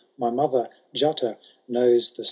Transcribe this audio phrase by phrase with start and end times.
[0.17, 2.17] My mother, Jutta, knows the spell.